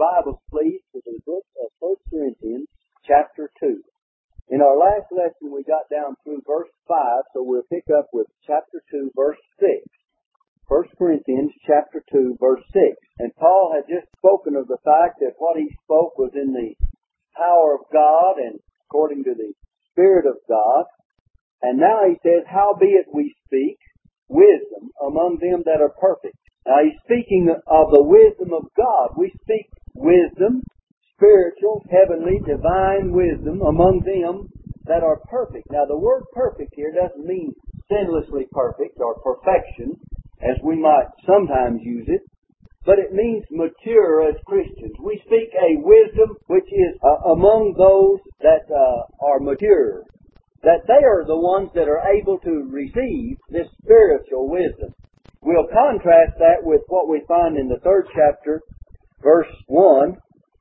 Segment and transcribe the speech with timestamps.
[0.00, 2.64] Bibles, please, to the book of 1 Corinthians,
[3.04, 3.84] chapter 2.
[4.48, 6.96] In our last lesson, we got down through verse 5,
[7.36, 9.68] so we'll pick up with chapter 2, verse 6.
[10.72, 12.96] 1 Corinthians, chapter 2, verse 6.
[13.18, 16.72] And Paul had just spoken of the fact that what he spoke was in the
[17.36, 18.56] power of God and
[18.88, 19.52] according to the
[19.92, 20.88] Spirit of God.
[21.60, 23.76] And now he says, Howbeit we speak
[24.32, 29.16] wisdom among them that are perfect now he's speaking of the wisdom of God.
[29.16, 29.66] We speak
[30.00, 30.64] wisdom,
[31.14, 34.48] spiritual, heavenly, divine wisdom among them
[34.88, 35.68] that are perfect.
[35.70, 37.52] Now the word perfect here doesn't mean
[37.92, 39.92] sinlessly perfect or perfection
[40.40, 42.22] as we might sometimes use it,
[42.86, 44.96] but it means mature as Christians.
[45.04, 50.02] We speak a wisdom which is uh, among those that uh, are mature,
[50.62, 54.96] that they are the ones that are able to receive this spiritual wisdom.
[55.42, 58.60] We'll contrast that with what we find in the third chapter,
[59.22, 60.16] verse 1.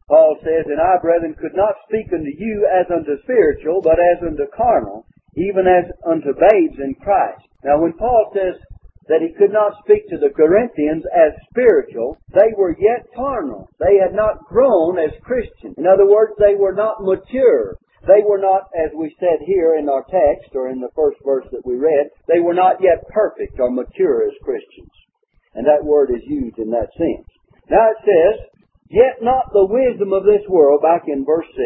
[0.09, 4.25] Paul says, And I, brethren, could not speak unto you as unto spiritual, but as
[4.25, 5.05] unto carnal,
[5.37, 7.45] even as unto babes in Christ.
[7.63, 8.57] Now when Paul says
[9.07, 13.69] that he could not speak to the Corinthians as spiritual, they were yet carnal.
[13.79, 15.75] They had not grown as Christians.
[15.77, 17.77] In other words, they were not mature.
[18.07, 21.45] They were not, as we said here in our text, or in the first verse
[21.51, 24.93] that we read, they were not yet perfect or mature as Christians.
[25.53, 27.27] And that word is used in that sense.
[27.69, 28.48] Now it says,
[28.89, 31.61] Yet not the wisdom of this world, back in verse 6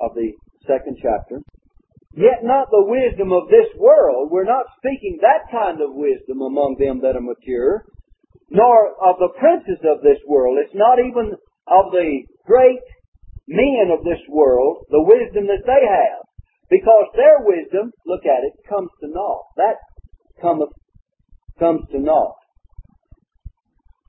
[0.00, 0.32] of the
[0.66, 1.40] second chapter,
[2.12, 4.30] Yet not the wisdom of this world.
[4.30, 7.86] We're not speaking that kind of wisdom among them that are mature,
[8.50, 10.58] nor of the princes of this world.
[10.58, 11.38] It's not even
[11.70, 12.82] of the great
[13.46, 16.26] men of this world the wisdom that they have.
[16.68, 19.42] Because their wisdom, look at it, comes to naught.
[19.56, 19.78] That
[20.40, 20.70] cometh,
[21.58, 22.34] comes to naught.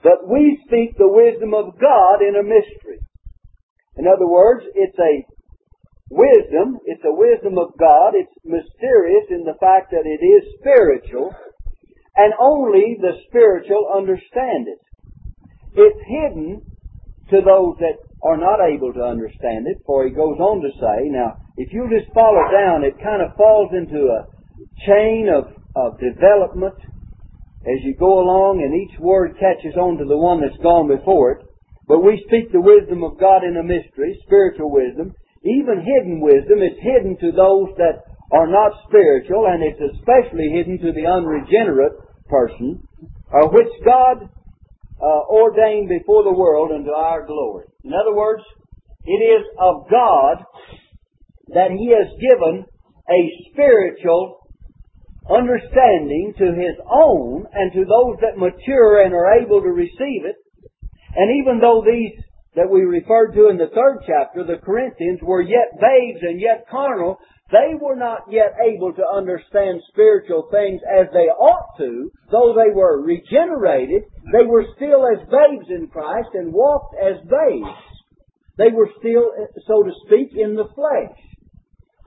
[0.03, 2.99] But we speak the wisdom of God in a mystery.
[3.97, 5.25] In other words, it's a
[6.09, 11.34] wisdom, it's a wisdom of God, it's mysterious in the fact that it is spiritual,
[12.16, 14.79] and only the spiritual understand it.
[15.73, 16.62] It's hidden
[17.29, 21.09] to those that are not able to understand it, for he goes on to say,
[21.09, 24.28] now, if you just follow down, it kind of falls into a
[24.85, 25.45] chain of,
[25.75, 26.75] of development
[27.66, 31.31] as you go along and each word catches on to the one that's gone before
[31.38, 31.45] it.
[31.88, 35.13] But we speak the wisdom of God in a mystery, spiritual wisdom,
[35.44, 40.77] even hidden wisdom is hidden to those that are not spiritual, and it's especially hidden
[40.79, 41.97] to the unregenerate
[42.29, 42.81] person,
[43.33, 44.29] uh, which God
[45.01, 47.66] uh, ordained before the world unto our glory.
[47.83, 48.44] In other words,
[49.03, 50.45] it is of God
[51.53, 52.66] that He has given
[53.09, 53.21] a
[53.51, 54.41] spiritual
[55.29, 60.35] understanding to His own and to those that mature and are able to receive it.
[61.15, 62.23] And even though these
[62.55, 66.65] that we referred to in the third chapter, the Corinthians, were yet babes and yet
[66.69, 67.17] carnal,
[67.51, 72.73] they were not yet able to understand spiritual things as they ought to, though they
[72.73, 77.79] were regenerated, they were still as babes in Christ and walked as babes.
[78.57, 79.31] They were still,
[79.67, 81.17] so to speak, in the flesh.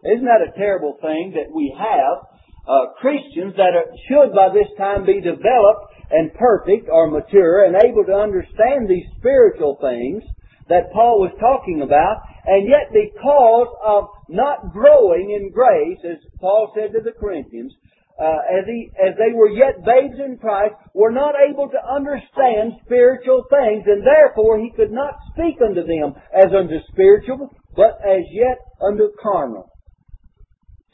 [0.05, 2.34] Isn't that a terrible thing that we have
[2.67, 7.77] uh, Christians that are, should by this time be developed and perfect or mature and
[7.77, 10.23] able to understand these spiritual things
[10.69, 16.73] that Paul was talking about, and yet because of not growing in grace, as Paul
[16.75, 17.73] said to the Corinthians,
[18.17, 22.81] uh, as, he, as they were yet babes in Christ, were not able to understand
[22.87, 28.23] spiritual things, and therefore he could not speak unto them as unto spiritual, but as
[28.31, 29.69] yet unto carnal,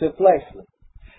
[0.01, 0.65] to fleshly.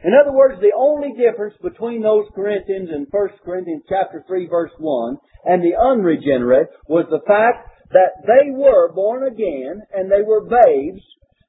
[0.04, 4.72] In other words, the only difference between those Corinthians in 1 Corinthians chapter 3 verse
[4.80, 10.42] 1 and the unregenerate was the fact that they were born again and they were
[10.42, 11.02] babes.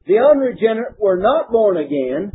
[0.07, 2.33] The unregenerate were not born again,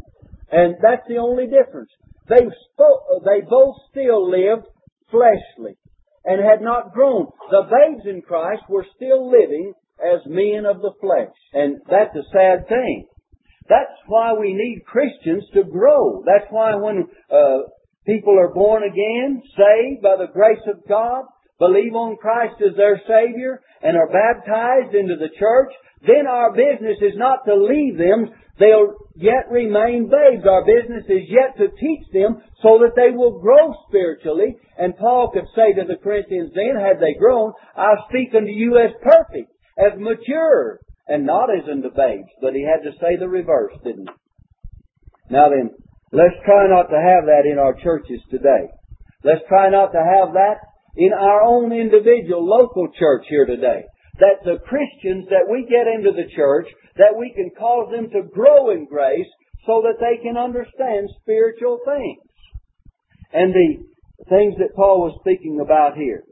[0.52, 1.90] and that's the only difference.
[2.30, 4.66] They, spoke, they both still lived
[5.12, 5.78] fleshly
[6.24, 7.28] and had not grown.
[7.50, 11.34] The babes in Christ were still living as men of the flesh.
[11.54, 13.08] And that's a sad thing.
[13.70, 16.24] That's why we need Christians to grow.
[16.26, 17.68] That's why when uh,
[18.06, 21.26] people are born again, saved by the grace of God,
[21.60, 26.98] believe on Christ as their Savior and are baptized into the church, then our business
[27.02, 28.32] is not to leave them.
[28.60, 30.46] They'll yet remain babes.
[30.48, 34.58] Our business is yet to teach them so that they will grow spiritually.
[34.78, 38.78] And Paul could say to the Corinthians then, had they grown, I speak unto you
[38.78, 42.30] as perfect, as mature, and not as unto babes.
[42.42, 45.34] But he had to say the reverse, didn't he?
[45.34, 45.72] Now then,
[46.12, 48.72] let's try not to have that in our churches today.
[49.24, 50.60] Let's try not to have that
[50.96, 53.86] in our own individual local church here today.
[54.20, 56.68] that the Christians that we get into the church,
[56.98, 59.30] that we can cause them to grow in grace
[59.66, 62.24] so that they can understand spiritual things.
[63.34, 63.86] And the
[64.30, 66.24] things that Paul was speaking about here.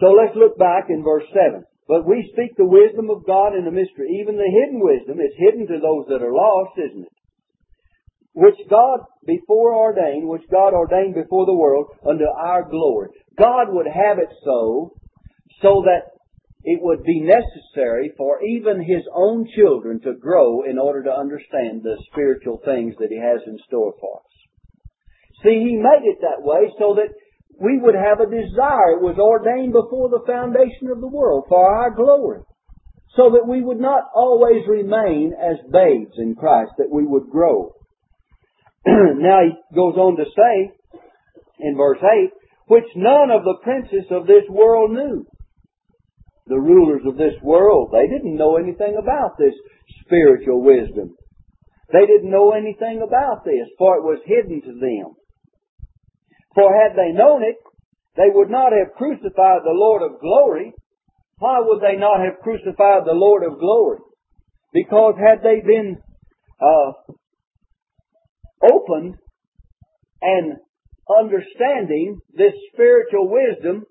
[0.00, 1.64] So let's look back in verse 7.
[1.88, 4.20] But we speak the wisdom of God in a mystery.
[4.20, 7.12] Even the hidden wisdom is hidden to those that are lost, isn't it?
[8.34, 13.08] Which God before ordained, which God ordained before the world unto our glory.
[13.36, 14.94] God would have it so,
[15.60, 16.12] so that
[16.64, 21.82] it would be necessary for even His own children to grow in order to understand
[21.82, 24.32] the spiritual things that He has in store for us.
[25.42, 27.12] See, He made it that way so that
[27.60, 28.96] we would have a desire.
[28.96, 32.40] It was ordained before the foundation of the world for our glory.
[33.16, 37.74] So that we would not always remain as babes in Christ, that we would grow.
[38.86, 40.72] now he goes on to say
[41.60, 42.30] in verse 8,
[42.68, 45.26] which none of the princes of this world knew.
[46.46, 49.54] The rulers of this world, they didn't know anything about this
[50.04, 51.14] spiritual wisdom.
[51.92, 55.14] They didn't know anything about this, for it was hidden to them.
[56.54, 57.56] For had they known it,
[58.16, 60.72] they would not have crucified the Lord of glory.
[61.38, 63.98] Why would they not have crucified the Lord of glory?
[64.72, 65.96] Because had they been
[66.60, 66.92] uh,
[68.62, 69.16] opened
[70.20, 70.56] and
[71.08, 73.84] understanding this spiritual wisdom,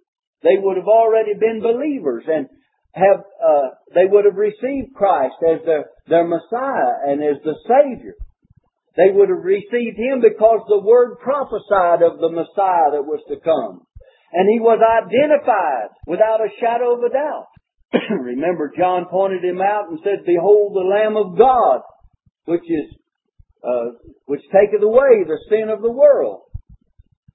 [0.43, 2.47] they would have already been believers and
[2.93, 8.15] have uh, they would have received Christ as their, their Messiah and as the Savior.
[8.97, 13.39] They would have received him because the word prophesied of the Messiah that was to
[13.39, 13.87] come.
[14.33, 17.47] And he was identified without a shadow of a doubt.
[18.09, 21.81] Remember, John pointed him out and said, Behold the Lamb of God,
[22.45, 22.87] which is,
[23.63, 23.95] uh,
[24.25, 26.43] which taketh away the sin of the world.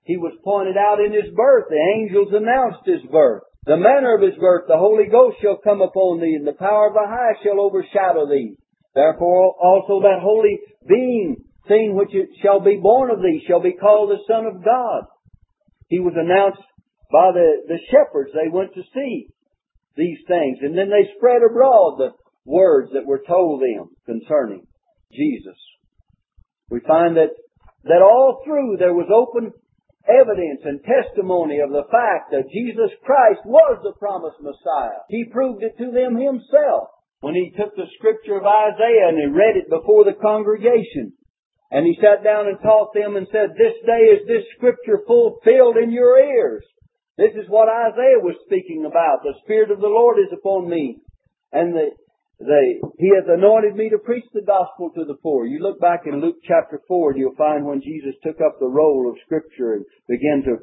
[0.05, 1.67] He was pointed out in his birth.
[1.69, 3.43] The angels announced his birth.
[3.67, 6.89] The manner of his birth, the Holy Ghost shall come upon thee, and the power
[6.89, 8.57] of the highest shall overshadow thee.
[8.97, 10.59] Therefore also that holy
[10.89, 14.65] being, seeing which it shall be born of thee, shall be called the Son of
[14.65, 15.05] God.
[15.89, 16.65] He was announced
[17.13, 18.31] by the, the shepherds.
[18.33, 19.29] They went to see
[19.97, 22.13] these things, and then they spread abroad the
[22.47, 24.67] words that were told them concerning
[25.13, 25.61] Jesus.
[26.71, 27.37] We find that,
[27.85, 29.53] that all through there was open
[30.09, 35.05] evidence and testimony of the fact that Jesus Christ was the promised Messiah.
[35.11, 36.96] He proved it to them himself
[37.27, 41.11] when he took the scripture of Isaiah and he read it before the congregation.
[41.75, 45.75] And he sat down and taught them and said, This day is this scripture fulfilled
[45.75, 46.63] in your ears.
[47.19, 49.27] This is what Isaiah was speaking about.
[49.27, 51.03] The Spirit of the Lord is upon me.
[51.51, 51.91] And the,
[52.39, 52.63] the,
[53.03, 55.51] He has anointed me to preach the gospel to the poor.
[55.51, 58.71] You look back in Luke chapter 4 and you'll find when Jesus took up the
[58.71, 60.63] roll of scripture and began to,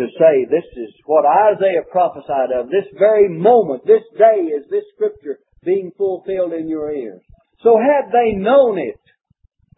[0.00, 2.72] to say, this is what Isaiah prophesied of.
[2.72, 7.22] This very moment, this day is this scripture being fulfilled in your ears.
[7.62, 9.00] So had they known it,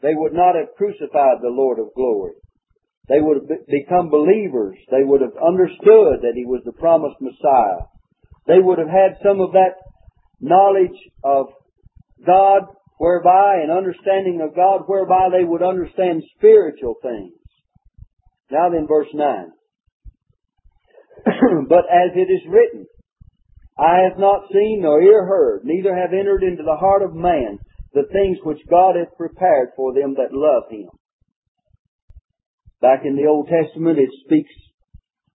[0.03, 2.35] they would not have crucified the Lord of glory.
[3.09, 4.77] They would have become believers.
[4.91, 7.87] They would have understood that He was the promised Messiah.
[8.47, 9.77] They would have had some of that
[10.41, 11.47] knowledge of
[12.25, 12.63] God
[12.99, 17.33] whereby, and understanding of God whereby they would understand spiritual things.
[18.51, 19.53] Now then, verse 9.
[21.69, 22.87] but as it is written,
[23.81, 27.59] Eye hath not seen, nor ear heard, neither have entered into the heart of man
[27.95, 30.91] the things which God hath prepared for them that love Him.
[32.83, 34.53] Back in the Old Testament, it speaks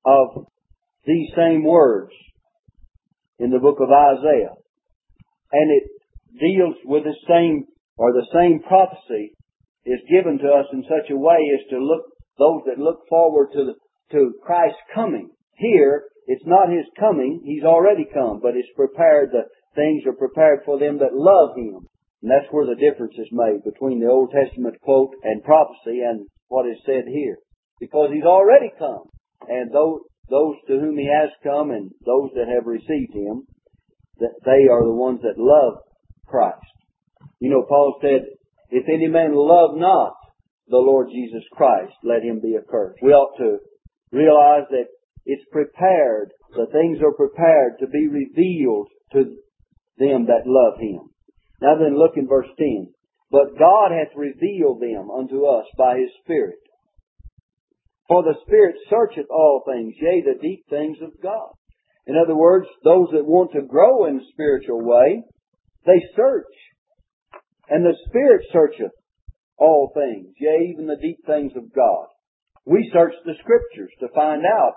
[0.05, 0.45] of
[1.07, 2.11] these same words
[3.39, 4.53] in the book of Isaiah.
[5.51, 5.89] And it
[6.39, 7.65] deals with the same,
[7.97, 9.33] or the same prophecy
[9.85, 12.03] is given to us in such a way as to look,
[12.37, 13.73] those that look forward to the,
[14.11, 15.31] to Christ's coming.
[15.57, 17.41] Here, it's not His coming.
[17.43, 21.87] He's already come, but it's prepared, the things are prepared for them that love Him.
[22.21, 26.25] And that's where the difference is made between the Old Testament quote and prophecy and
[26.47, 27.37] what is said here.
[27.79, 29.09] Because He's already come.
[29.47, 33.45] And those, those to whom He has come and those that have received Him,
[34.19, 35.83] that they are the ones that love
[36.25, 36.65] Christ.
[37.39, 38.25] You know, Paul said,
[38.69, 40.13] if any man love not
[40.67, 42.97] the Lord Jesus Christ, let him be accursed.
[43.01, 43.59] We ought to
[44.11, 44.89] realize that
[45.25, 46.31] it's prepared.
[46.51, 49.35] The things are prepared to be revealed to
[49.97, 51.09] them that love Him.
[51.61, 52.93] Now then look in verse 10.
[53.31, 56.59] But God hath revealed them unto us by His Spirit.
[58.07, 61.49] For the Spirit searcheth all things, yea, the deep things of God.
[62.05, 65.23] In other words, those that want to grow in a spiritual way,
[65.87, 66.53] they search.
[67.67, 68.91] And the Spirit searcheth
[69.57, 72.05] all things, yea, even the deep things of God.
[72.63, 74.73] We search the Scriptures to find out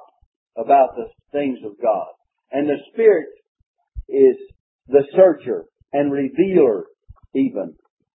[0.58, 2.08] about the things of God.
[2.50, 3.28] And the Spirit
[4.08, 4.36] is
[4.88, 6.86] the searcher and revealer
[7.34, 7.74] even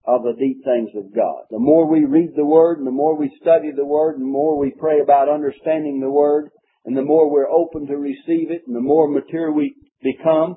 [0.07, 1.45] of the deep things of God.
[1.51, 4.31] The more we read the Word and the more we study the Word and the
[4.31, 6.51] more we pray about understanding the Word
[6.87, 10.57] and the more we're open to receive it and the more mature we become,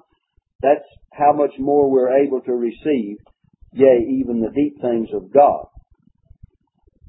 [0.61, 3.17] that's how much more we're able to receive,
[3.73, 5.65] yea, even the deep things of God.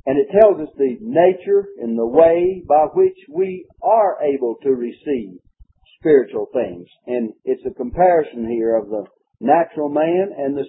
[0.05, 4.71] And it tells us the nature and the way by which we are able to
[4.71, 5.39] receive
[5.99, 6.87] spiritual things.
[7.07, 9.05] And it's a comparison here of the
[9.41, 10.65] natural man and the,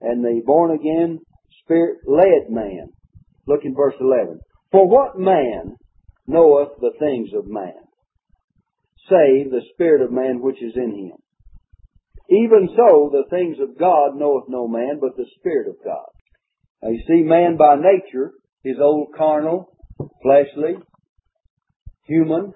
[0.00, 1.20] and the born again
[1.62, 2.88] spirit led man.
[3.46, 4.40] Look in verse 11.
[4.72, 5.76] For what man
[6.26, 7.74] knoweth the things of man,
[9.08, 11.18] save the spirit of man which is in him?
[12.30, 16.08] Even so, the things of God knoweth no man but the Spirit of God.
[16.82, 19.66] Now you see, man by nature his old carnal,
[20.22, 20.74] fleshly,
[22.04, 22.52] human,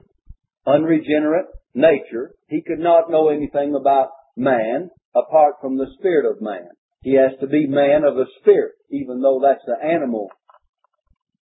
[0.67, 6.69] unregenerate nature, he could not know anything about man apart from the spirit of man.
[7.03, 10.29] He has to be man of the spirit, even though that's the animal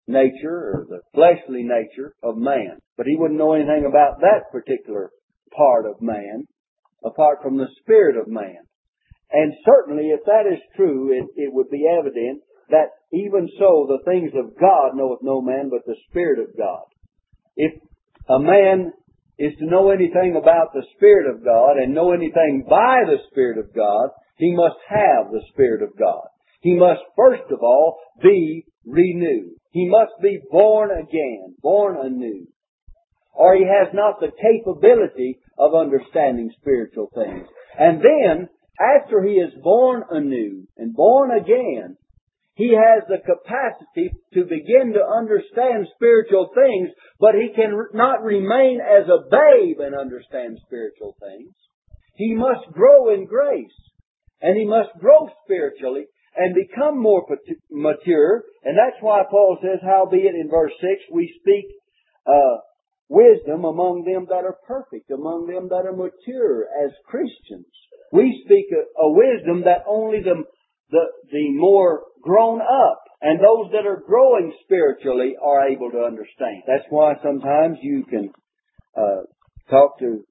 [0.07, 2.79] nature or the fleshly nature of man.
[2.97, 5.09] But he wouldn't know anything about that particular
[5.55, 6.45] part of man
[7.03, 8.57] apart from the spirit of man.
[9.31, 12.41] And certainly if that is true, it, it would be evident
[12.71, 16.83] that even so the things of God knoweth no man but the Spirit of God.
[17.55, 17.73] If
[18.29, 18.93] a man
[19.37, 23.57] is to know anything about the Spirit of God and know anything by the Spirit
[23.57, 26.27] of God, he must have the Spirit of God.
[26.61, 29.55] He must first of all be renewed.
[29.71, 32.47] He must be born again, born anew.
[33.33, 37.47] Or he has not the capability of understanding spiritual things.
[37.79, 38.49] And then,
[38.79, 41.97] after he is born anew and born again,
[42.61, 49.09] he has the capacity to begin to understand spiritual things, but he cannot remain as
[49.09, 51.49] a babe and understand spiritual things.
[52.13, 53.73] He must grow in grace,
[54.41, 57.25] and he must grow spiritually and become more
[57.71, 61.65] mature, and that's why Paul says, howbeit in verse 6, we speak
[62.27, 62.61] uh,
[63.09, 67.65] wisdom among them that are perfect, among them that are mature as Christians.
[68.13, 70.43] We speak a, a wisdom that only the
[70.91, 76.63] the, the more grown up and those that are growing spiritually are able to understand.
[76.67, 78.31] That's why sometimes you can
[78.97, 79.23] uh,
[79.69, 80.25] talk to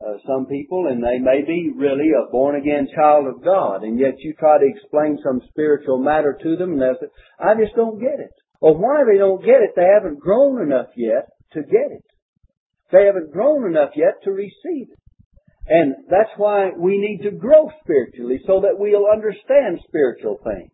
[0.00, 3.98] uh, some people and they may be really a born again child of God and
[3.98, 7.76] yet you try to explain some spiritual matter to them and they say, I just
[7.76, 8.32] don't get it.
[8.60, 9.72] Well, why they don't get it?
[9.76, 12.04] They haven't grown enough yet to get it.
[12.92, 14.99] They haven't grown enough yet to receive it.
[15.66, 20.72] And that's why we need to grow spiritually so that we'll understand spiritual things.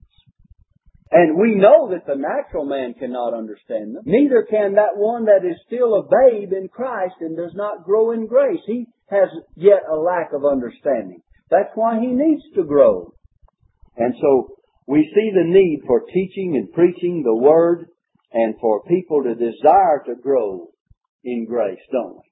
[1.10, 4.02] And we know that the natural man cannot understand them.
[4.06, 8.10] Neither can that one that is still a babe in Christ and does not grow
[8.10, 8.60] in grace.
[8.66, 11.22] He has yet a lack of understanding.
[11.50, 13.12] That's why he needs to grow.
[13.96, 14.56] And so
[14.88, 17.86] we see the need for teaching and preaching the Word
[18.32, 20.68] and for people to desire to grow
[21.24, 22.22] in grace, don't we?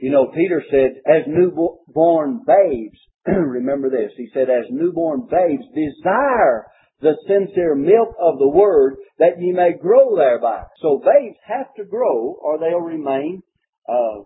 [0.00, 6.66] You know, Peter said, as newborn babes, remember this, he said, as newborn babes, desire
[7.02, 10.62] the sincere milk of the word that ye may grow thereby.
[10.80, 13.42] So babes have to grow or they'll remain
[13.86, 14.22] uh,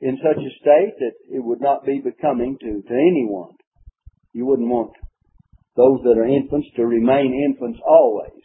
[0.00, 3.54] in such a state that it would not be becoming to, to anyone.
[4.32, 4.92] You wouldn't want
[5.76, 8.42] those that are infants to remain infants always.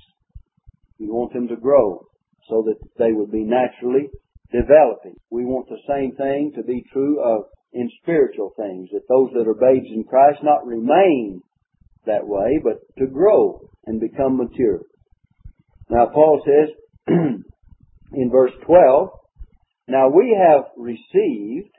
[0.98, 2.06] You want them to grow
[2.50, 4.10] so that they would be naturally
[4.52, 5.16] developing.
[5.30, 9.48] We want the same thing to be true of in spiritual things, that those that
[9.48, 11.42] are babes in Christ not remain
[12.06, 14.82] that way, but to grow and become mature.
[15.90, 16.76] Now Paul says
[18.14, 19.10] in verse 12,
[19.88, 21.72] Now we have received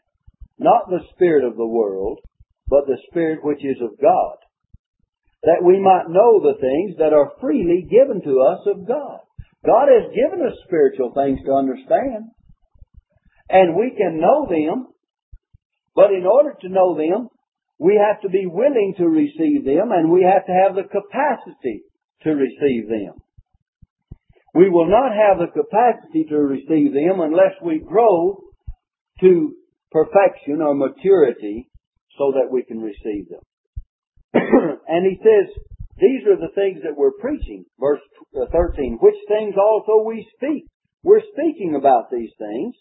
[0.59, 2.21] not the Spirit of the world,
[2.69, 4.37] but the Spirit which is of God,
[5.43, 9.21] that we might know the things that are freely given to us of God.
[9.64, 12.31] God has given us spiritual things to understand.
[13.52, 14.87] And we can know them,
[15.94, 17.28] but in order to know them,
[17.78, 21.82] we have to be willing to receive them and we have to have the capacity
[22.23, 23.21] to receive them.
[24.54, 28.40] We will not have the capacity to receive them unless we grow
[29.21, 29.52] to
[29.90, 31.68] perfection or maturity
[32.16, 33.44] so that we can receive them.
[34.88, 35.52] and he says,
[35.99, 37.66] these are the things that we're preaching.
[37.78, 38.00] Verse
[38.32, 40.64] 13, which things also we speak.
[41.02, 42.75] We're speaking about these things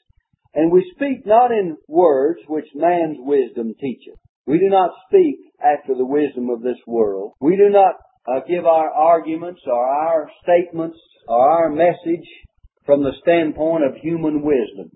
[0.53, 4.19] and we speak not in words which man's wisdom teacheth.
[4.45, 7.33] We do not speak after the wisdom of this world.
[7.39, 7.95] We do not
[8.27, 12.27] uh, give our arguments or our statements or our message
[12.85, 14.91] from the standpoint of human wisdom.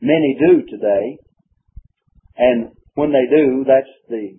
[0.00, 1.18] Many do today.
[2.36, 4.38] And when they do, that's the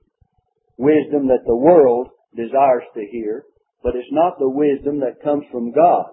[0.78, 3.44] wisdom that the world desires to hear,
[3.84, 6.12] but it's not the wisdom that comes from God.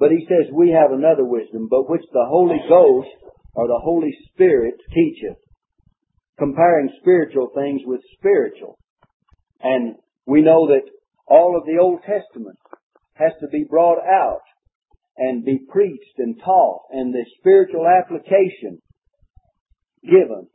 [0.00, 3.14] But he says we have another wisdom, but which the Holy Ghost
[3.54, 5.36] or the Holy Spirit teacheth,
[6.38, 8.78] comparing spiritual things with spiritual.
[9.60, 10.88] And we know that
[11.28, 12.58] all of the Old Testament
[13.14, 14.40] has to be brought out
[15.18, 18.80] and be preached and taught and the spiritual application
[20.02, 20.48] given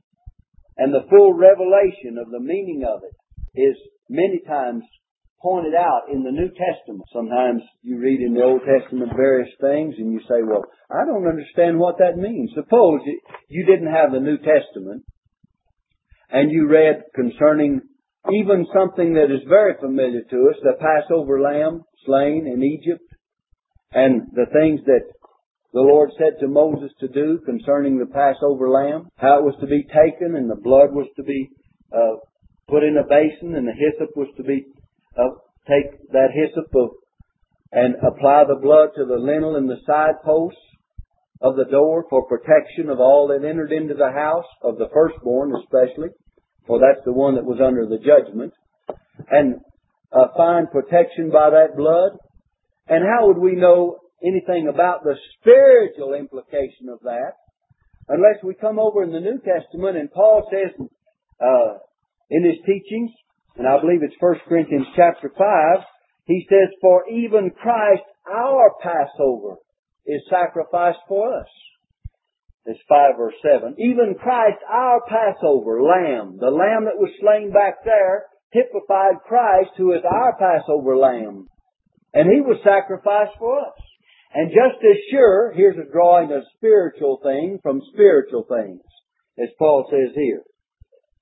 [0.78, 3.78] and the full revelation of the meaning of it is
[4.10, 4.84] many times
[5.46, 7.06] pointed out in the New Testament.
[7.14, 11.30] Sometimes you read in the Old Testament various things and you say, well, I don't
[11.30, 12.50] understand what that means.
[12.56, 13.02] Suppose
[13.48, 15.06] you didn't have the New Testament
[16.32, 17.82] and you read concerning
[18.34, 23.06] even something that is very familiar to us, the Passover lamb slain in Egypt
[23.92, 25.06] and the things that
[25.74, 29.68] the Lord said to Moses to do concerning the Passover lamb, how it was to
[29.68, 31.50] be taken and the blood was to be
[31.94, 32.18] uh,
[32.68, 34.66] put in a basin and the hyssop was to be
[35.68, 36.90] take that hyssop of,
[37.72, 40.60] and apply the blood to the lintel and the side posts
[41.42, 45.54] of the door for protection of all that entered into the house, of the firstborn
[45.56, 46.10] especially,
[46.66, 48.54] for that's the one that was under the judgment,
[49.30, 49.56] and
[50.12, 52.18] uh, find protection by that blood.
[52.88, 57.34] And how would we know anything about the spiritual implication of that
[58.08, 60.72] unless we come over in the New Testament and Paul says
[61.42, 61.78] uh,
[62.30, 63.12] in his teachings,
[63.58, 65.86] and I believe it's 1 Corinthians chapter 5,
[66.26, 69.58] he says, For even Christ our Passover
[70.06, 71.48] is sacrificed for us.
[72.66, 73.76] It's 5 verse 7.
[73.78, 79.94] Even Christ our Passover lamb, the lamb that was slain back there, typified Christ who
[79.94, 81.48] is our Passover lamb.
[82.14, 83.78] And he was sacrificed for us.
[84.34, 88.82] And just as sure, here's a drawing of spiritual thing from spiritual things,
[89.40, 90.44] as Paul says here.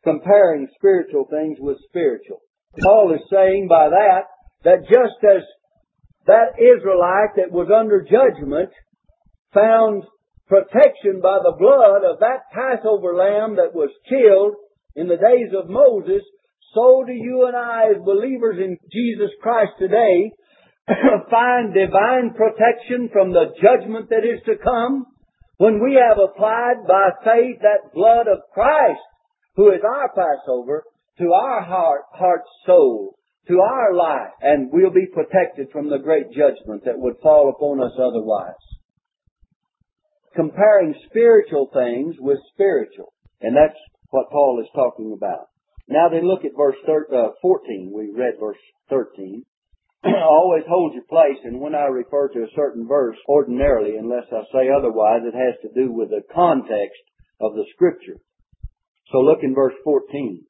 [0.03, 2.41] Comparing spiritual things with spiritual.
[2.81, 4.24] Paul is saying by that,
[4.63, 5.44] that just as
[6.25, 8.70] that Israelite that was under judgment
[9.53, 10.03] found
[10.48, 14.55] protection by the blood of that Passover lamb that was killed
[14.96, 16.22] in the days of Moses,
[16.74, 20.31] so do you and I as believers in Jesus Christ today
[21.29, 25.05] find divine protection from the judgment that is to come
[25.57, 29.00] when we have applied by faith that blood of Christ,
[29.55, 30.83] who is our Passover,
[31.20, 33.16] to our heart, heart, soul,
[33.48, 37.81] to our life, and we'll be protected from the great judgment that would fall upon
[37.81, 38.55] us otherwise.
[40.35, 43.13] Comparing spiritual things with spiritual.
[43.42, 43.77] And that's
[44.09, 45.48] what Paul is talking about.
[45.87, 47.92] Now then look at verse thir- uh, 14.
[47.94, 48.57] We read verse
[48.89, 49.44] 13.
[50.05, 54.44] always hold your place, and when I refer to a certain verse, ordinarily, unless I
[54.51, 57.00] say otherwise, it has to do with the context
[57.39, 58.18] of the scripture.
[59.11, 60.46] So look in verse 14.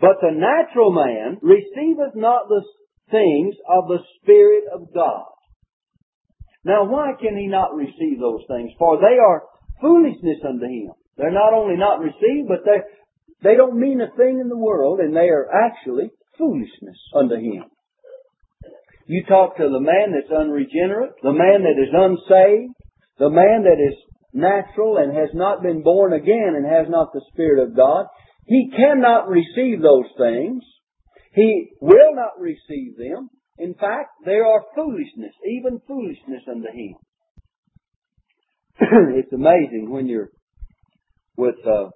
[0.00, 2.62] But the natural man receiveth not the
[3.10, 5.26] things of the Spirit of God.
[6.64, 8.72] Now why can he not receive those things?
[8.78, 9.44] For they are
[9.80, 10.92] foolishness unto him.
[11.16, 12.80] They're not only not received, but they,
[13.42, 17.64] they don't mean a thing in the world, and they are actually foolishness unto him.
[19.06, 22.74] You talk to the man that's unregenerate, the man that is unsaved,
[23.18, 23.96] the man that is
[24.32, 28.06] natural and has not been born again and has not the Spirit of God.
[28.46, 30.62] He cannot receive those things.
[31.34, 33.30] He will not receive them.
[33.58, 36.94] In fact, they are foolishness, even foolishness unto him.
[39.16, 40.30] it's amazing when you're
[41.36, 41.90] with, uh,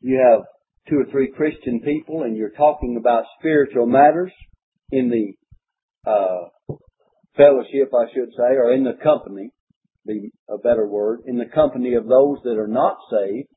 [0.00, 0.42] you have
[0.88, 4.32] two or three Christian people and you're talking about spiritual matters
[4.90, 6.74] in the uh,
[7.36, 9.50] fellowship, I should say, or in the company,
[10.08, 13.48] be a better word, in the company of those that are not saved,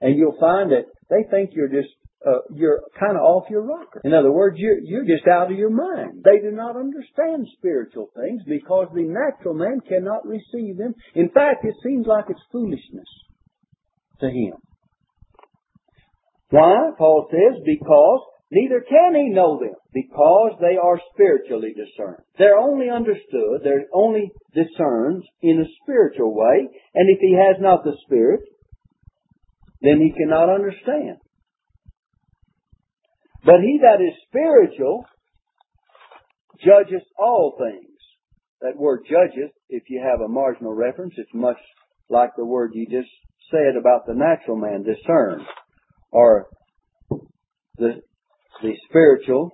[0.00, 1.94] and you'll find that they think you're just
[2.26, 4.00] uh, you're kind of off your rocker.
[4.04, 6.24] In other words, you're, you're just out of your mind.
[6.24, 10.94] They do not understand spiritual things because the natural man cannot receive them.
[11.14, 13.08] In fact, it seems like it's foolishness
[14.20, 14.54] to him.
[16.50, 16.90] Why?
[16.98, 22.22] Paul says, because Neither can he know them because they are spiritually discerned.
[22.38, 27.84] They're only understood, they're only discerned in a spiritual way, and if he has not
[27.84, 28.40] the Spirit,
[29.82, 31.18] then he cannot understand.
[33.44, 35.04] But he that is spiritual
[36.64, 37.84] judges all things.
[38.60, 41.58] That word judges, if you have a marginal reference, it's much
[42.08, 43.10] like the word you just
[43.50, 45.46] said about the natural man, discern,
[46.10, 46.48] or
[47.76, 48.00] the
[48.62, 49.50] the spiritual,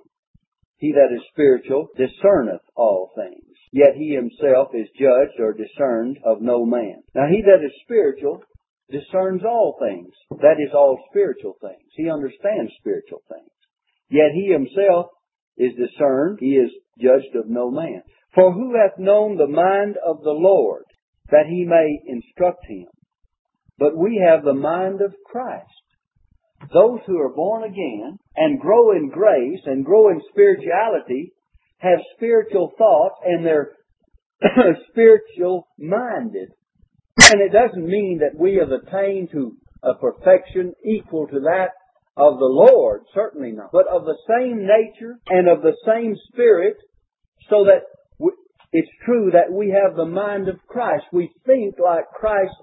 [0.78, 3.44] he that is spiritual discerneth all things.
[3.72, 7.02] Yet he himself is judged or discerned of no man.
[7.14, 8.42] Now he that is spiritual
[8.90, 10.12] discerns all things.
[10.30, 11.88] That is all spiritual things.
[11.96, 13.50] He understands spiritual things.
[14.10, 15.06] Yet he himself
[15.56, 16.38] is discerned.
[16.40, 18.02] He is judged of no man.
[18.34, 20.84] For who hath known the mind of the Lord
[21.30, 22.86] that he may instruct him?
[23.78, 25.66] But we have the mind of Christ.
[26.72, 31.32] Those who are born again and grow in grace and grow in spirituality
[31.78, 33.72] have spiritual thoughts and they're
[34.90, 36.50] spiritual minded.
[37.18, 41.70] And it doesn't mean that we have attained to a perfection equal to that
[42.16, 46.76] of the Lord, certainly not, but of the same nature and of the same spirit,
[47.50, 47.82] so that
[48.72, 51.04] it's true that we have the mind of Christ.
[51.12, 52.54] We think like Christ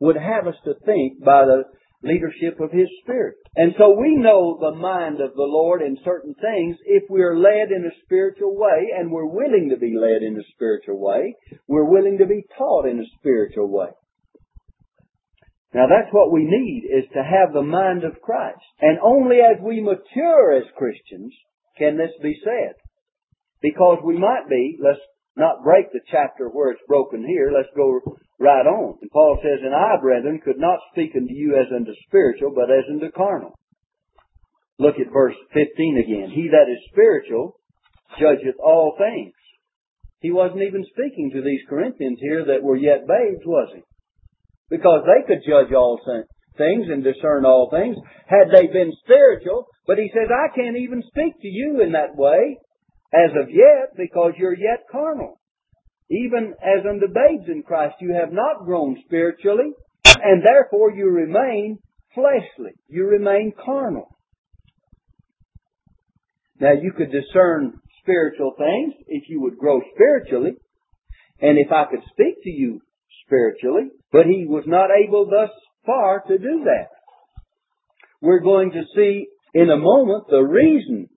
[0.00, 1.64] would have us to think by the
[2.02, 3.36] leadership of His Spirit.
[3.56, 7.70] And so we know the mind of the Lord in certain things if we're led
[7.70, 11.34] in a spiritual way and we're willing to be led in a spiritual way.
[11.66, 13.90] We're willing to be taught in a spiritual way.
[15.74, 18.64] Now that's what we need is to have the mind of Christ.
[18.80, 21.32] And only as we mature as Christians
[21.78, 22.74] can this be said.
[23.62, 25.00] Because we might be, let's
[25.36, 28.00] not break the chapter where it's broken here, let's go
[28.40, 28.98] right on.
[29.00, 32.70] And Paul says, And I, brethren, could not speak unto you as unto spiritual, but
[32.70, 33.52] as unto carnal.
[34.78, 36.30] Look at verse 15 again.
[36.34, 37.60] He that is spiritual
[38.18, 39.34] judgeth all things.
[40.20, 43.82] He wasn't even speaking to these Corinthians here that were yet babes, was he?
[44.70, 46.00] because they could judge all
[46.56, 49.66] things and discern all things had they been spiritual.
[49.86, 52.56] But he says, I can't even speak to you in that way
[53.12, 55.39] as of yet because you're yet carnal.
[56.10, 59.72] Even as unto babes in Christ, you have not grown spiritually
[60.04, 61.78] and therefore you remain
[62.14, 62.72] fleshly.
[62.88, 64.08] You remain carnal.
[66.60, 70.56] Now you could discern spiritual things if you would grow spiritually.
[71.40, 72.80] And if I could speak to you
[73.24, 75.50] spiritually, but he was not able thus
[75.86, 76.88] far to do that.
[78.20, 81.08] We're going to see in a moment the reason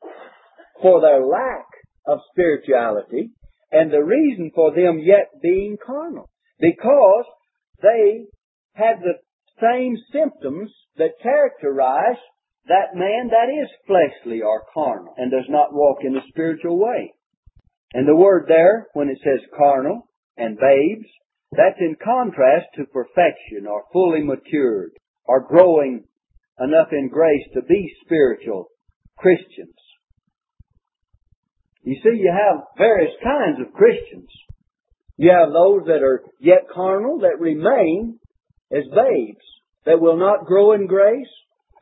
[0.82, 1.65] for their lack
[2.08, 3.32] of spirituality
[3.74, 6.30] and the reason for them yet being carnal.
[6.60, 7.26] Because
[7.82, 8.26] they
[8.74, 9.18] had the
[9.60, 12.22] same symptoms that characterize
[12.68, 17.14] that man that is fleshly or carnal and does not walk in a spiritual way.
[17.94, 20.08] And the word there, when it says carnal
[20.38, 21.10] and babes,
[21.52, 24.92] that's in contrast to perfection or fully matured
[25.26, 26.04] or growing
[26.60, 28.68] enough in grace to be spiritual
[29.18, 29.76] Christians.
[31.84, 34.30] You see, you have various kinds of Christians.
[35.17, 38.19] You have those that are yet carnal that remain
[38.72, 39.46] as babes,
[39.86, 41.28] that will not grow in grace.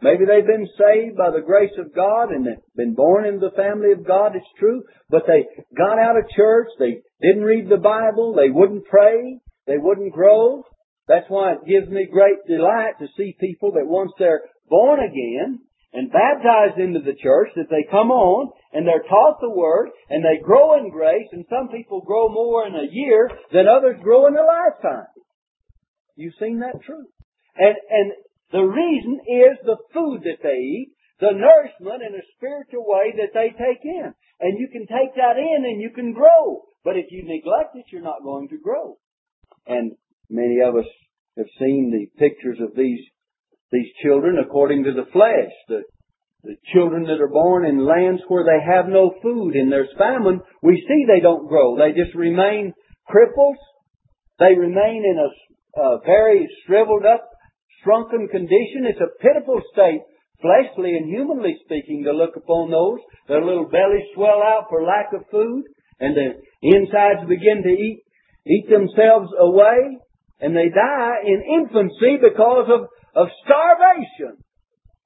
[0.02, 3.52] Maybe they've been saved by the grace of God and they've been born in the
[3.56, 5.46] family of God, it's true, but they
[5.78, 9.38] got out of church, they didn't read the Bible, they wouldn't pray,
[9.68, 10.64] they wouldn't grow.
[11.08, 15.60] That's why it gives me great delight to see people that once they're born again
[15.94, 20.24] and baptized into the church, that they come on and they're taught the Word and
[20.24, 24.28] they grow in grace and some people grow more in a year than others grow
[24.28, 25.12] in a lifetime.
[26.16, 27.12] You've seen that truth.
[27.56, 28.12] And, and
[28.52, 33.34] the reason is the food that they eat, the nourishment in a spiritual way that
[33.34, 34.14] they take in.
[34.40, 36.64] And you can take that in and you can grow.
[36.84, 38.98] But if you neglect it, you're not going to grow.
[39.68, 39.94] And
[40.30, 40.90] many of us
[41.38, 43.00] have seen the pictures of these,
[43.72, 45.52] these children according to the flesh.
[45.68, 45.82] The,
[46.44, 50.42] the children that are born in lands where they have no food and there's famine,
[50.62, 51.78] we see they don't grow.
[51.78, 52.74] They just remain
[53.10, 53.62] cripples.
[54.40, 57.30] They remain in a, a very shriveled up,
[57.84, 58.90] shrunken condition.
[58.90, 60.02] It's a pitiful state,
[60.42, 63.00] fleshly and humanly speaking, to look upon those.
[63.28, 65.64] Their little bellies swell out for lack of food
[66.02, 68.04] and the insides begin to eat
[68.46, 69.98] eat themselves away,
[70.40, 74.44] and they die in infancy because of, of starvation.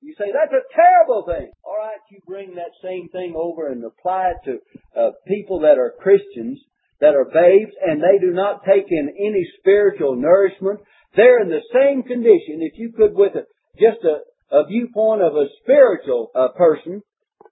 [0.02, 1.50] You say, that's a terrible thing.
[1.66, 4.54] All right, you bring that same thing over and apply it to
[5.00, 6.62] uh, people that are Christians,
[7.02, 10.80] that are babes, and they do not take in any spiritual nourishment.
[11.16, 12.62] They're in the same condition.
[12.62, 13.46] If you could, with a,
[13.80, 14.22] just a,
[14.56, 17.02] a viewpoint of a spiritual uh, person,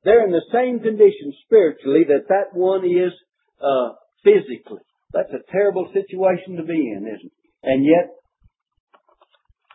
[0.04, 3.14] they're in the same condition spiritually that that one is
[3.62, 4.84] uh, physically.
[5.12, 7.38] That's a terrible situation to be in, isn't it?
[7.64, 8.12] And yet,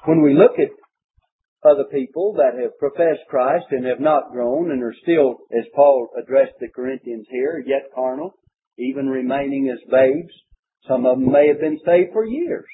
[0.05, 0.71] when we look at
[1.69, 6.09] other people that have professed Christ and have not grown and are still, as Paul
[6.21, 8.35] addressed the Corinthians here, yet carnal,
[8.79, 10.33] even remaining as babes,
[10.87, 12.67] some of them may have been saved for years.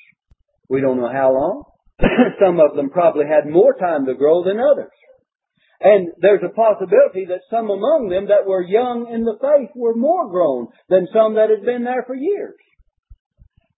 [0.68, 1.64] We don't know how long.
[2.40, 4.92] some of them probably had more time to grow than others.
[5.80, 9.94] And there's a possibility that some among them that were young in the faith were
[9.94, 12.56] more grown than some that had been there for years.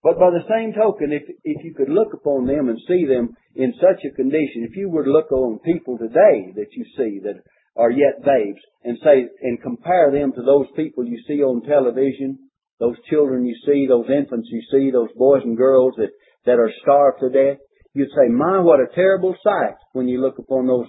[0.03, 3.33] But by the same token, if, if you could look upon them and see them
[3.55, 7.19] in such a condition, if you were to look on people today that you see
[7.23, 7.41] that
[7.75, 12.37] are yet babes and say, and compare them to those people you see on television,
[12.79, 16.09] those children you see, those infants you see, those boys and girls that,
[16.45, 17.57] that are starved to death,
[17.93, 20.87] you'd say, my, what a terrible sight when you look upon those,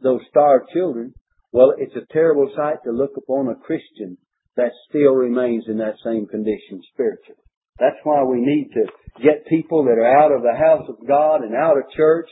[0.00, 1.12] those starved children.
[1.52, 4.18] Well, it's a terrible sight to look upon a Christian
[4.56, 7.42] that still remains in that same condition spiritually.
[7.78, 8.86] That's why we need to
[9.22, 12.28] get people that are out of the house of God and out of church.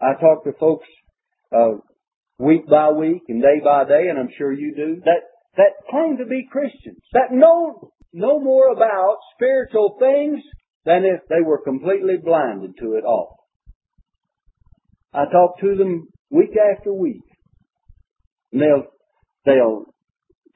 [0.00, 0.86] I talk to folks
[1.52, 1.78] uh,
[2.38, 5.22] week by week and day by day, and I'm sure you do, that,
[5.56, 10.40] that claim to be Christians, that know no more about spiritual things
[10.84, 13.38] than if they were completely blinded to it all.
[15.12, 17.22] I talk to them week after week,
[18.52, 18.86] and they'll,
[19.46, 19.84] they'll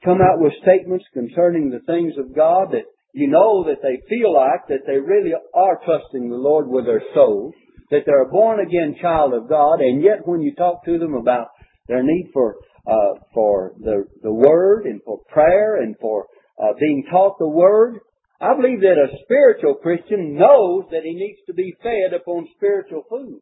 [0.03, 4.33] come out with statements concerning the things of God that you know that they feel
[4.33, 7.51] like that they really are trusting the Lord with their soul,
[7.89, 11.15] that they're a born again child of God, and yet when you talk to them
[11.15, 11.47] about
[11.87, 16.27] their need for uh, for the the Word and for prayer and for
[16.61, 17.99] uh, being taught the Word,
[18.39, 23.03] I believe that a spiritual Christian knows that he needs to be fed upon spiritual
[23.09, 23.39] food.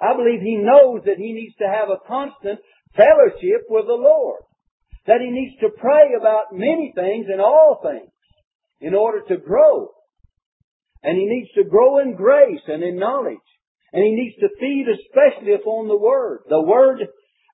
[0.00, 2.60] I believe he knows that he needs to have a constant
[2.96, 4.42] fellowship with the Lord.
[5.06, 8.10] That he needs to pray about many things and all things
[8.80, 9.88] in order to grow.
[11.02, 13.38] And he needs to grow in grace and in knowledge.
[13.92, 16.40] And he needs to feed especially upon the Word.
[16.48, 17.00] The Word,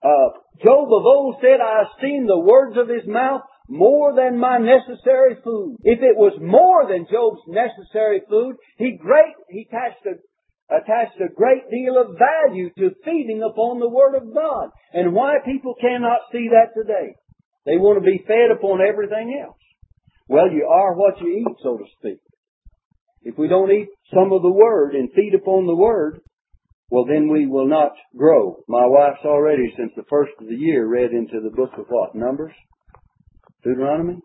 [0.03, 0.29] uh,
[0.65, 5.37] Job of old said, I esteem the words of his mouth more than my necessary
[5.43, 5.77] food.
[5.83, 11.35] If it was more than Job's necessary food, he great, he attached a, attached a
[11.35, 14.71] great deal of value to feeding upon the Word of God.
[14.93, 17.15] And why people cannot see that today?
[17.65, 19.59] They want to be fed upon everything else.
[20.29, 22.19] Well, you are what you eat, so to speak.
[23.23, 26.21] If we don't eat some of the Word and feed upon the Word,
[26.91, 28.63] well then we will not grow.
[28.69, 32.15] My wife's already, since the first of the year, read into the book of what?
[32.15, 32.53] Numbers?
[33.65, 34.21] Deuteronomy?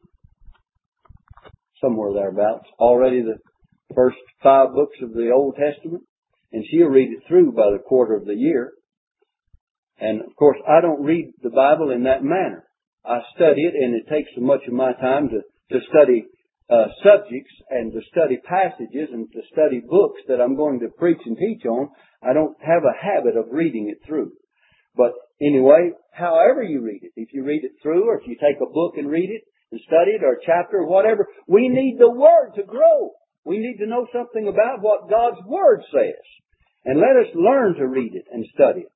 [1.82, 2.68] Somewhere thereabouts.
[2.80, 3.38] Already the
[3.96, 6.04] first five books of the Old Testament.
[6.52, 8.74] And she'll read it through by the quarter of the year.
[10.00, 12.66] And of course, I don't read the Bible in that manner.
[13.06, 16.26] I study it and it takes so much of my time to to study
[16.70, 21.20] uh, subjects and to study passages and to study books that I'm going to preach
[21.26, 21.90] and teach on,
[22.24, 24.32] I don't have a habit of reading it through.
[24.96, 28.62] But anyway, however you read it, if you read it through or if you take
[28.62, 31.98] a book and read it and study it or a chapter or whatever, we need
[32.00, 33.12] the Word to grow.
[33.46, 36.24] We need to know something about what God's Word says.
[36.86, 38.92] And let us learn to read it and study it.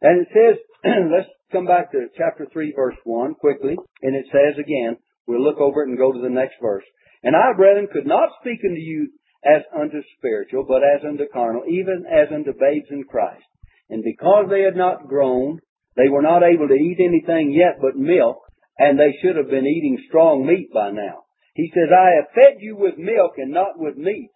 [0.00, 0.56] And it says,
[1.12, 4.96] let's come back to chapter 3 verse 1 quickly, and it says again,
[5.30, 6.82] We'll look over it and go to the next verse.
[7.22, 9.12] And I, brethren, could not speak unto you
[9.44, 13.46] as unto spiritual, but as unto carnal, even as unto babes in Christ.
[13.88, 15.60] And because they had not grown,
[15.94, 18.38] they were not able to eat anything yet but milk,
[18.76, 21.22] and they should have been eating strong meat by now.
[21.54, 24.32] He says, I have fed you with milk and not with meat.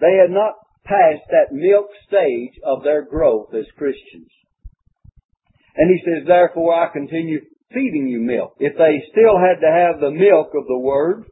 [0.00, 0.54] They had not
[0.84, 4.30] passed that milk stage of their growth as Christians.
[5.76, 8.54] And he says, therefore I continue feeding you milk.
[8.58, 11.24] If they still had to have the milk of the Word,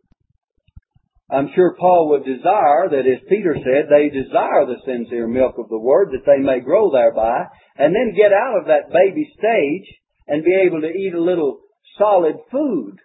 [1.30, 5.68] I'm sure Paul would desire that, as Peter said, they desire the sincere milk of
[5.68, 9.88] the Word that they may grow thereby, and then get out of that baby stage
[10.28, 11.60] and be able to eat a little
[11.98, 12.96] solid food.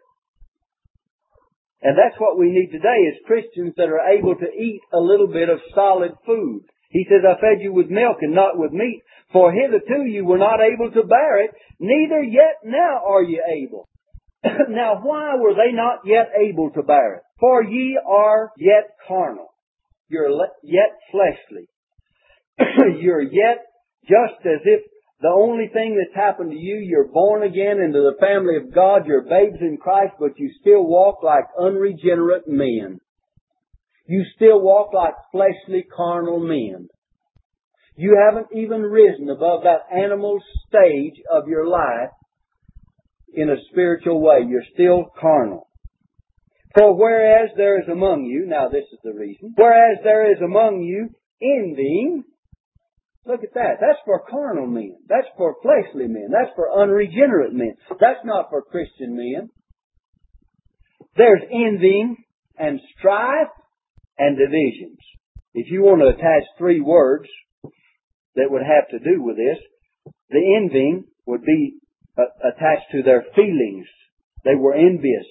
[1.82, 5.28] And that's what we need today is Christians that are able to eat a little
[5.28, 6.64] bit of solid food.
[6.90, 10.40] He says, I fed you with milk and not with meat, for hitherto you were
[10.40, 13.88] not able to bear it, neither yet now are ye able.
[14.70, 17.22] now why were they not yet able to bear it?
[17.40, 19.50] For ye are yet carnal.
[20.08, 20.32] You're
[20.64, 21.70] yet fleshly.
[23.00, 23.66] you're yet
[24.08, 24.82] just as if
[25.22, 29.06] the only thing that's happened to you, you're born again into the family of God,
[29.06, 33.00] you're babes in Christ, but you still walk like unregenerate men.
[34.10, 36.88] You still walk like fleshly, carnal men.
[37.96, 42.10] You haven't even risen above that animal stage of your life
[43.32, 44.40] in a spiritual way.
[44.48, 45.68] You're still carnal.
[46.76, 50.82] For whereas there is among you, now this is the reason, whereas there is among
[50.82, 52.24] you envying,
[53.28, 54.96] look at that, that's for carnal men.
[55.08, 56.30] That's for fleshly men.
[56.32, 57.76] That's for unregenerate men.
[58.00, 59.52] That's not for Christian men.
[61.16, 62.18] There's envying
[62.58, 63.50] and strife
[64.20, 65.00] and divisions.
[65.54, 67.28] If you want to attach three words
[68.36, 69.58] that would have to do with this,
[70.30, 71.80] the envying would be
[72.18, 73.88] uh, attached to their feelings.
[74.44, 75.26] They were envious.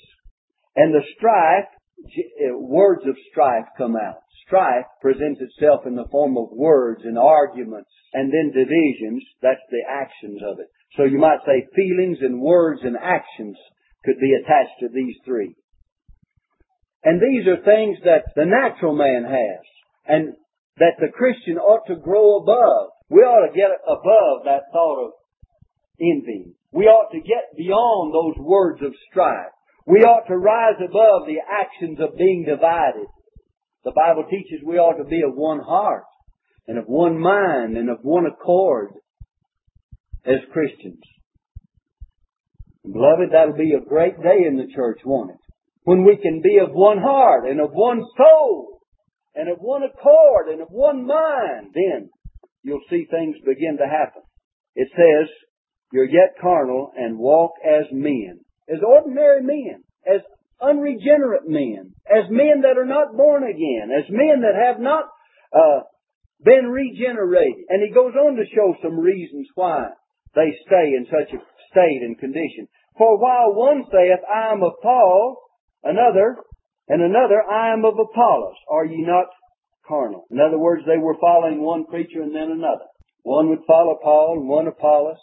[0.75, 4.23] And the strife uh, words of strife come out.
[4.47, 9.23] Strife presents itself in the form of words and arguments and then divisions.
[9.43, 10.69] That's the actions of it.
[10.97, 13.57] So you might say feelings and words and actions
[14.05, 15.55] could be attached to these three.
[17.05, 19.65] And these are things that the natural man has
[20.07, 20.35] and
[20.79, 22.91] that the Christian ought to grow above.
[23.09, 25.13] We ought to get above that thought of
[26.01, 26.55] envy.
[26.73, 29.53] We ought to get beyond those words of strife.
[29.87, 33.07] We ought to rise above the actions of being divided.
[33.85, 36.05] The Bible teaches we ought to be of one heart
[36.67, 38.91] and of one mind and of one accord
[40.27, 41.01] as Christians.
[42.85, 45.48] Beloved, that'll be a great day in the church, won't it?
[45.89, 48.81] When we can be of one heart and of one soul
[49.35, 52.11] and of one accord and of one mind, then
[52.63, 54.21] you'll see things begin to happen.
[54.75, 55.33] It says,
[55.91, 60.21] you're yet carnal and walk as men, as ordinary men, as
[60.61, 65.05] unregenerate men, as men that are not born again, as men that have not
[65.57, 65.89] uh,
[66.45, 67.65] been regenerated.
[67.71, 69.89] And he goes on to show some reasons why
[70.35, 71.41] they stay in such a
[71.73, 72.69] state and condition.
[72.99, 75.48] For while one saith, I am of Paul,
[75.83, 76.37] another,
[76.89, 78.57] and another, I am of Apollos.
[78.71, 79.27] Are ye not
[79.87, 80.27] carnal?
[80.31, 82.87] In other words, they were following one preacher and then another.
[83.23, 85.19] One would follow Paul and one Apollos.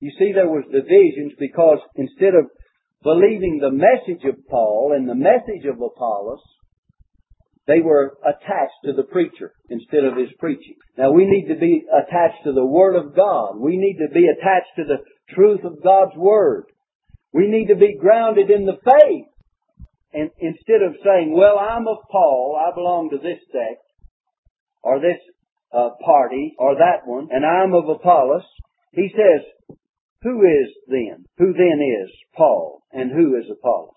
[0.00, 2.46] You see, there was divisions because instead of
[3.02, 6.42] believing the message of Paul and the message of Apollos,
[7.66, 10.76] they were attached to the preacher instead of his preaching.
[10.96, 13.58] Now we need to be attached to the Word of God.
[13.58, 15.02] We need to be attached to the
[15.34, 16.66] truth of God's Word.
[17.32, 19.26] We need to be grounded in the faith.
[20.12, 23.82] And instead of saying, well, I'm of Paul, I belong to this sect,
[24.82, 25.20] or this
[25.72, 28.44] uh, party, or that one, and I'm of Apollos,
[28.92, 29.76] he says,
[30.22, 31.26] who is then?
[31.38, 33.96] Who then is Paul, and who is Apollos?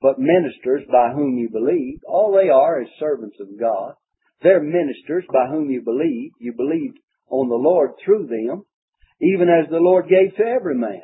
[0.00, 2.00] but ministers by whom you believe.
[2.06, 3.94] All they are is servants of God.
[4.42, 6.30] They're ministers by whom you believe.
[6.40, 8.62] You believed on the Lord through them,
[9.20, 11.02] even as the Lord gave to every man.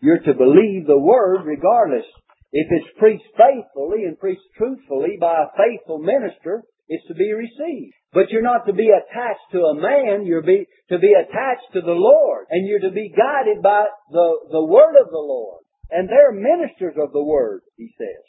[0.00, 2.06] You're to believe the word regardless.
[2.54, 7.94] If it's preached faithfully and preached truthfully by a faithful minister, it's to be received.
[8.12, 11.80] But you're not to be attached to a man, you're be, to be attached to
[11.80, 12.46] the Lord.
[12.50, 15.64] And you're to be guided by the, the word of the Lord.
[15.90, 18.24] And they're ministers of the Word, he says.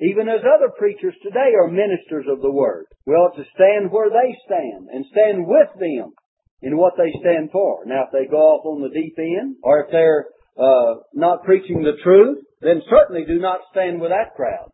[0.00, 2.86] Even as other preachers today are ministers of the Word.
[3.06, 6.14] We ought to stand where they stand and stand with them
[6.62, 7.84] in what they stand for.
[7.86, 10.26] Now, if they go off on the deep end, or if they're
[10.58, 14.70] uh, not preaching the truth, then certainly do not stand with that crowd.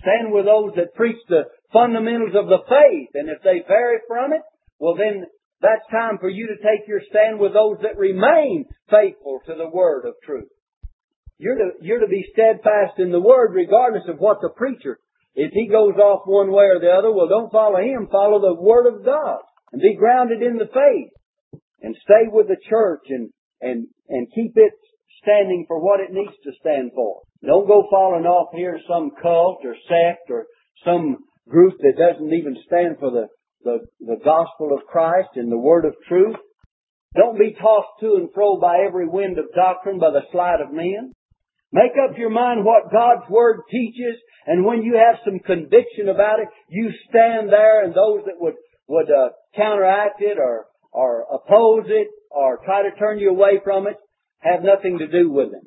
[0.00, 4.32] Stand with those that preach the fundamentals of the faith, and if they vary from
[4.32, 4.42] it,
[4.78, 5.26] well then
[5.60, 9.68] that's time for you to take your stand with those that remain faithful to the
[9.68, 10.48] word of truth.
[11.38, 14.98] You're to, you're to be steadfast in the Word regardless of what the preacher,
[15.34, 18.60] if he goes off one way or the other, well don't follow him, follow the
[18.60, 19.38] Word of God.
[19.72, 21.62] And be grounded in the faith.
[21.80, 24.72] And stay with the church and, and, and keep it
[25.22, 27.22] standing for what it needs to stand for.
[27.44, 30.46] Don't go falling off here some cult or sect or
[30.84, 33.26] some group that doesn't even stand for the,
[33.62, 36.36] the, the gospel of Christ and the word of truth.
[37.16, 40.72] Don't be tossed to and fro by every wind of doctrine by the sleight of
[40.72, 41.14] men.
[41.72, 46.40] Make up your mind what God's Word teaches, and when you have some conviction about
[46.40, 48.54] it, you stand there, and those that would
[48.88, 53.86] would uh, counteract it or or oppose it or try to turn you away from
[53.86, 53.96] it
[54.40, 55.62] have nothing to do with them.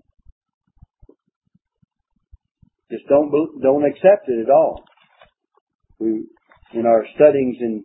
[2.92, 3.32] Just don't
[3.62, 4.84] don't accept it at all.
[6.00, 6.26] We
[6.74, 7.84] in our studies in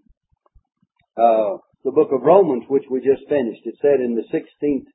[1.17, 4.87] uh, the book of Romans, which we just finished, it said in the 16th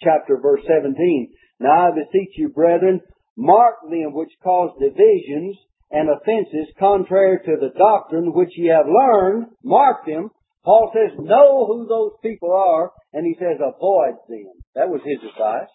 [0.00, 1.28] chapter, verse 17,
[1.60, 3.00] now I beseech you, brethren,
[3.36, 5.56] mark them which cause divisions
[5.90, 9.46] and offenses contrary to the doctrine which ye have learned.
[9.64, 10.30] Mark them.
[10.64, 14.52] Paul says, know who those people are, and he says, avoid them.
[14.76, 15.72] That was his advice.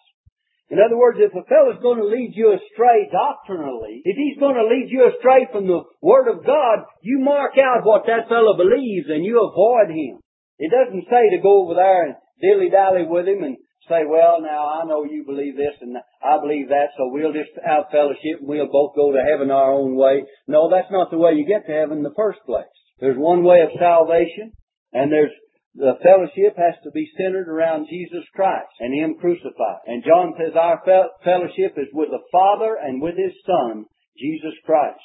[0.70, 4.56] In other words, if a fellow's going to lead you astray doctrinally, if he's going
[4.56, 8.56] to lead you astray from the Word of God, you mark out what that fellow
[8.56, 10.22] believes and you avoid him.
[10.56, 14.80] It doesn't say to go over there and dilly-dally with him and say, well, now
[14.80, 18.48] I know you believe this and I believe that, so we'll just have fellowship and
[18.48, 20.24] we'll both go to heaven our own way.
[20.46, 22.70] No, that's not the way you get to heaven in the first place.
[23.00, 24.56] There's one way of salvation
[24.94, 25.34] and there's
[25.74, 29.82] the fellowship has to be centered around Jesus Christ and Him crucified.
[29.86, 30.82] And John says our
[31.24, 33.86] fellowship is with the Father and with His Son,
[34.18, 35.00] Jesus Christ.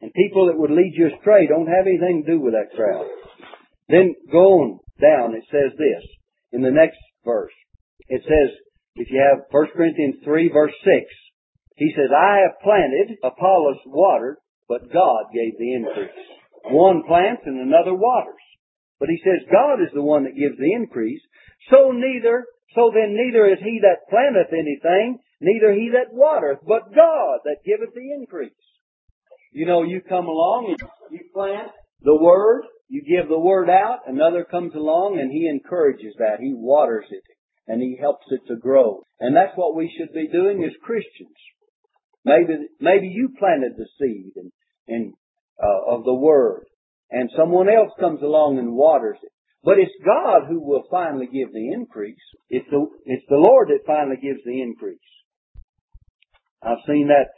[0.00, 3.06] And people that would lead you astray don't have anything to do with that crowd.
[3.88, 6.04] Then go on down, it says this
[6.52, 7.54] in the next verse
[8.08, 8.56] it says,
[8.96, 11.04] if you have 1 Corinthians 3 verse 6,
[11.76, 14.36] he says, I have planted, Apollos watered,
[14.68, 16.18] but God gave the increase.
[16.64, 18.42] One plants and another waters.
[19.00, 21.22] But he says God is the one that gives the increase.
[21.70, 26.94] So neither, so then neither is he that planteth anything, neither he that watereth, but
[26.94, 28.52] God that giveth the increase.
[29.52, 31.70] You know, you come along and you plant
[32.02, 36.40] the word, you give the word out, another comes along and he encourages that.
[36.40, 37.22] He waters it
[37.66, 39.02] and he helps it to grow.
[39.20, 41.36] And that's what we should be doing as Christians.
[42.24, 44.52] Maybe, maybe you planted the seed and,
[44.86, 45.12] and
[45.62, 46.64] uh, of the word
[47.10, 49.32] and someone else comes along and waters it.
[49.64, 52.22] But it's God who will finally give the increase.
[52.48, 54.98] It's the, it's the Lord that finally gives the increase.
[56.62, 57.30] I've seen that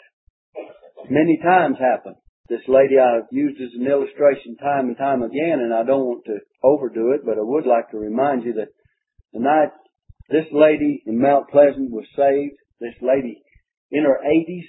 [1.08, 2.14] many times happen.
[2.48, 6.24] This lady I've used as an illustration time and time again, and I don't want
[6.26, 8.74] to overdo it, but I would like to remind you that
[9.32, 9.70] the night
[10.30, 13.42] this lady in Mount Pleasant was saved, this lady
[13.90, 14.66] in her 80s,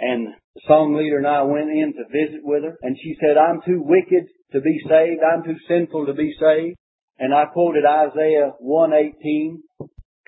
[0.00, 3.36] and the song leader and I went in to visit with her, and she said,
[3.36, 5.22] I'm too wicked to be saved.
[5.22, 6.76] I'm too sinful to be saved.
[7.18, 9.62] And I quoted Isaiah 118.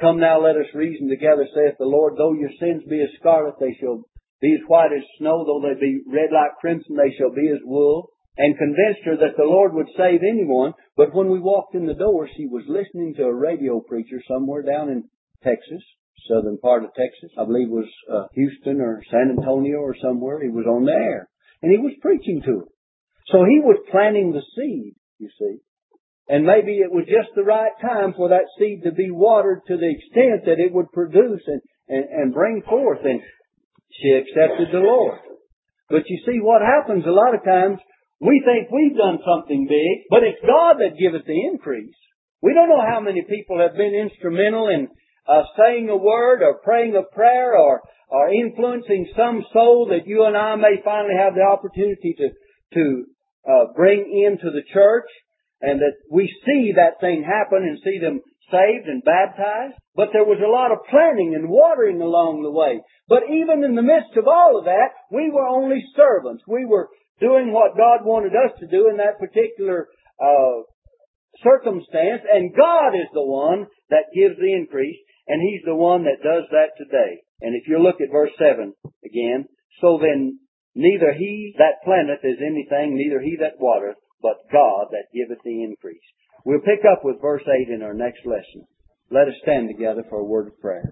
[0.01, 2.15] Come now, let us reason together, saith the Lord.
[2.17, 4.03] Though your sins be as scarlet, they shall
[4.41, 5.45] be as white as snow.
[5.45, 8.11] Though they be red like crimson, they shall be as wool.
[8.37, 10.73] And convinced her that the Lord would save anyone.
[10.97, 14.63] But when we walked in the door, she was listening to a radio preacher somewhere
[14.63, 15.05] down in
[15.45, 15.83] Texas
[16.29, 17.31] southern part of Texas.
[17.39, 20.43] I believe it was uh, Houston or San Antonio or somewhere.
[20.43, 21.29] He was on the air.
[21.63, 22.69] And he was preaching to her.
[23.29, 25.59] So he was planting the seed, you see.
[26.29, 29.77] And maybe it was just the right time for that seed to be watered to
[29.77, 33.01] the extent that it would produce and, and, and bring forth.
[33.05, 33.21] And
[33.91, 35.19] she accepted the Lord.
[35.89, 37.79] But you see what happens a lot of times,
[38.21, 41.97] we think we've done something big, but it's God that giveth the increase.
[42.43, 44.89] We don't know how many people have been instrumental in
[45.31, 50.25] uh, saying a word or praying a prayer or, or influencing some soul that you
[50.25, 52.29] and I may finally have the opportunity to,
[52.75, 53.05] to
[53.49, 55.07] uh, bring into the church
[55.61, 58.21] and that we see that thing happen and see them
[58.51, 59.79] saved and baptized.
[59.95, 62.81] But there was a lot of planning and watering along the way.
[63.09, 66.43] But even in the midst of all of that, we were only servants.
[66.49, 66.89] We were
[67.21, 70.65] doing what God wanted us to do in that particular uh,
[71.45, 74.97] circumstance, and God is the one that gives the increase.
[75.29, 77.23] And He's the one that does that today.
[77.41, 78.73] And if you look at verse 7
[79.05, 79.47] again,
[79.81, 80.39] so then
[80.75, 85.63] neither he that planteth is anything, neither he that watereth, but God that giveth the
[85.63, 86.05] increase.
[86.45, 88.67] We'll pick up with verse 8 in our next lesson.
[89.11, 90.85] Let us stand together for a word of prayer.